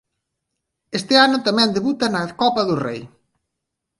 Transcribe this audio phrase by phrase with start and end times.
[0.97, 3.01] Ese ano tamén debuta na Copa do Rei.